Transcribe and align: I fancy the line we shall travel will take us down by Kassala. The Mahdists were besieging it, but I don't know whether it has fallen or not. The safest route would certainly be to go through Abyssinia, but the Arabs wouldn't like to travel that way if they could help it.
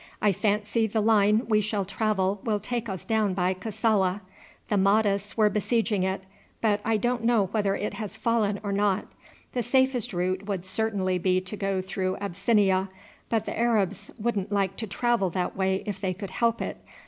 I 0.19 0.31
fancy 0.31 0.87
the 0.87 0.99
line 0.99 1.45
we 1.47 1.61
shall 1.61 1.85
travel 1.85 2.41
will 2.43 2.59
take 2.59 2.89
us 2.89 3.05
down 3.05 3.35
by 3.35 3.53
Kassala. 3.53 4.21
The 4.67 4.75
Mahdists 4.75 5.37
were 5.37 5.47
besieging 5.47 6.01
it, 6.01 6.23
but 6.59 6.81
I 6.83 6.97
don't 6.97 7.23
know 7.23 7.49
whether 7.51 7.75
it 7.75 7.93
has 7.93 8.17
fallen 8.17 8.59
or 8.63 8.71
not. 8.71 9.09
The 9.51 9.61
safest 9.61 10.11
route 10.11 10.47
would 10.47 10.65
certainly 10.65 11.19
be 11.19 11.39
to 11.41 11.55
go 11.55 11.81
through 11.83 12.17
Abyssinia, 12.17 12.89
but 13.29 13.45
the 13.45 13.55
Arabs 13.55 14.09
wouldn't 14.17 14.51
like 14.51 14.75
to 14.77 14.87
travel 14.87 15.29
that 15.29 15.55
way 15.55 15.83
if 15.85 16.01
they 16.01 16.15
could 16.15 16.31
help 16.31 16.63
it. 16.63 16.77